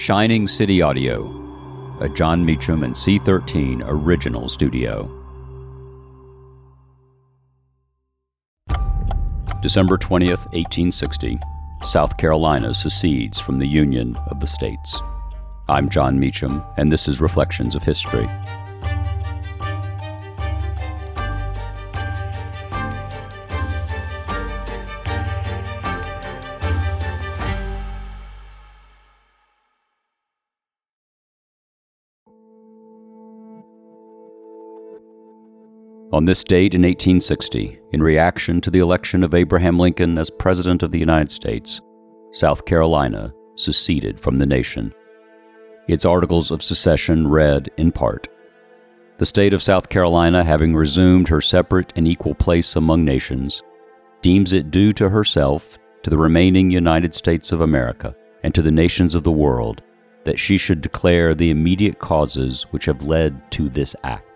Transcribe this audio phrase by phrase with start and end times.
[0.00, 1.26] Shining City Audio,
[2.00, 5.02] a Jon Meacham and C13 original studio.
[9.60, 11.38] December 20th, 1860,
[11.82, 14.98] South Carolina secedes from the Union of the States.
[15.68, 18.26] I'm Jon Meacham, and this is Reflections of History.
[36.12, 40.82] On this date in 1860, in reaction to the election of Abraham Lincoln as President
[40.82, 41.80] of the United States,
[42.32, 44.92] South Carolina seceded from the nation.
[45.86, 48.26] Its articles of secession read, in part,
[49.18, 53.62] The state of South Carolina, having resumed her separate and equal place among nations,
[54.20, 58.72] deems it due to herself, to the remaining United States of America, and to the
[58.72, 59.80] nations of the world,
[60.24, 64.29] that she should declare the immediate causes which have led to this act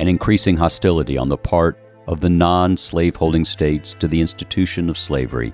[0.00, 4.96] and increasing hostility on the part of the non slaveholding states to the institution of
[4.96, 5.52] slavery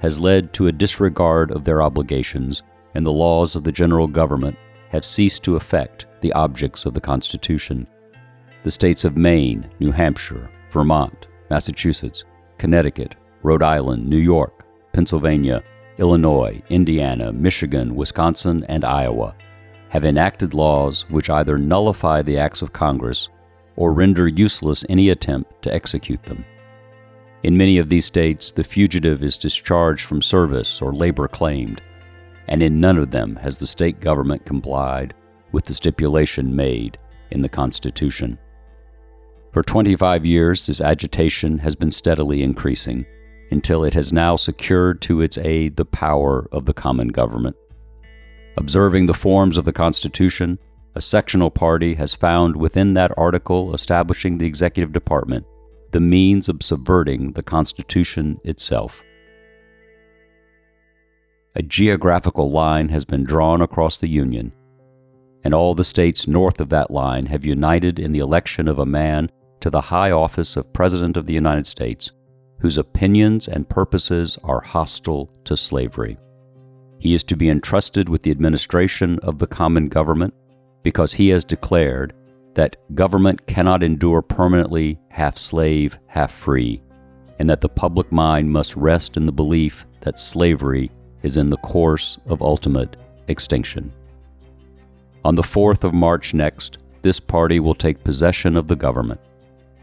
[0.00, 2.62] has led to a disregard of their obligations,
[2.94, 4.56] and the laws of the general government
[4.90, 7.88] have ceased to affect the objects of the Constitution.
[8.62, 12.24] The states of Maine, New Hampshire, Vermont, Massachusetts,
[12.56, 15.60] Connecticut, Rhode Island, New York, Pennsylvania,
[15.98, 19.34] Illinois, Indiana, Michigan, Wisconsin, and Iowa
[19.88, 23.28] have enacted laws which either nullify the acts of Congress
[23.78, 26.44] or render useless any attempt to execute them.
[27.44, 31.80] In many of these states, the fugitive is discharged from service or labor claimed,
[32.48, 35.14] and in none of them has the state government complied
[35.52, 36.98] with the stipulation made
[37.30, 38.36] in the Constitution.
[39.52, 43.06] For 25 years, this agitation has been steadily increasing
[43.52, 47.54] until it has now secured to its aid the power of the common government.
[48.56, 50.58] Observing the forms of the Constitution,
[50.98, 55.46] a sectional party has found within that article establishing the executive department
[55.92, 59.04] the means of subverting the Constitution itself.
[61.54, 64.52] A geographical line has been drawn across the Union,
[65.44, 68.84] and all the states north of that line have united in the election of a
[68.84, 69.30] man
[69.60, 72.10] to the high office of President of the United States
[72.60, 76.18] whose opinions and purposes are hostile to slavery.
[76.98, 80.34] He is to be entrusted with the administration of the common government
[80.82, 82.14] because he has declared
[82.54, 86.82] that government cannot endure permanently half slave, half free,
[87.38, 90.90] and that the public mind must rest in the belief that slavery
[91.22, 92.96] is in the course of ultimate
[93.28, 93.92] extinction.
[95.24, 99.20] On the 4th of March next, this party will take possession of the government.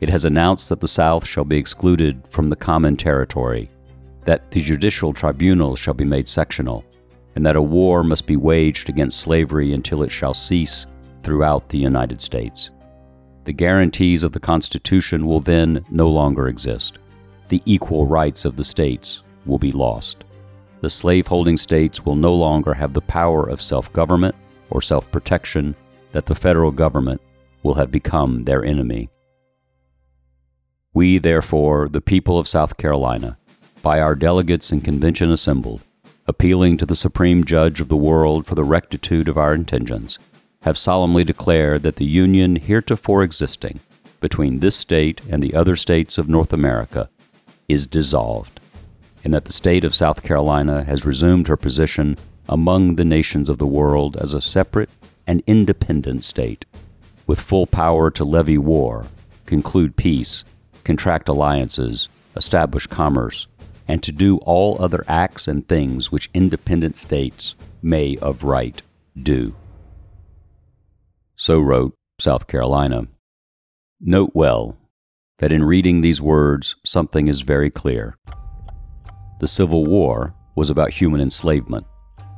[0.01, 3.69] It has announced that the South shall be excluded from the common territory,
[4.25, 6.83] that the judicial tribunals shall be made sectional,
[7.35, 10.85] and that a war must be waged against slavery until it shall cease
[11.23, 12.71] throughout the United States.
[13.43, 16.99] The guarantees of the Constitution will then no longer exist.
[17.49, 20.23] The equal rights of the states will be lost.
[20.81, 24.35] The slaveholding states will no longer have the power of self government
[24.69, 25.75] or self protection,
[26.11, 27.21] that the federal government
[27.63, 29.09] will have become their enemy.
[30.93, 33.37] We, therefore, the people of South Carolina,
[33.81, 35.81] by our delegates and convention assembled,
[36.27, 40.17] appealing to the Supreme Judge of the world for the rectitude of our intentions,
[40.61, 43.79] have solemnly declared that the union heretofore existing
[44.19, 47.07] between this state and the other states of North America
[47.69, 48.59] is dissolved,
[49.23, 52.17] and that the state of South Carolina has resumed her position
[52.49, 54.89] among the nations of the world as a separate
[55.27, 56.65] and independent state,
[57.27, 59.05] with full power to levy war,
[59.45, 60.43] conclude peace,
[60.83, 63.47] contract alliances, establish commerce,
[63.87, 68.81] and to do all other acts and things which independent states may of right
[69.21, 69.53] do.
[71.35, 73.07] So wrote South Carolina.
[73.99, 74.77] Note well
[75.39, 78.17] that in reading these words, something is very clear.
[79.39, 81.85] The Civil War was about human enslavement.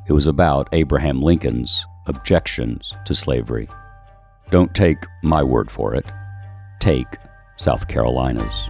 [0.07, 3.67] It was about Abraham Lincoln's objections to slavery.
[4.49, 6.09] Don't take my word for it.
[6.79, 7.17] Take
[7.57, 8.69] South Carolina's.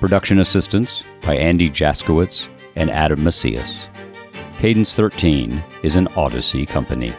[0.00, 3.86] Production assistance by Andy Jaskowitz and Adam Macias.
[4.58, 7.12] Cadence 13 is an Odyssey company.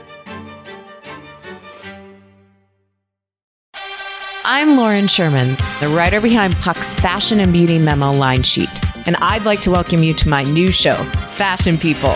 [4.43, 5.49] I'm Lauren Sherman,
[5.79, 8.69] the writer behind Puck's Fashion and Beauty Memo line sheet,
[9.05, 10.95] and I'd like to welcome you to my new show,
[11.35, 12.15] Fashion People.